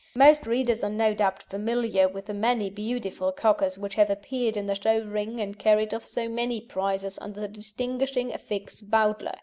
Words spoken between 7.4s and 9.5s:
distinguishing affix Bowdler.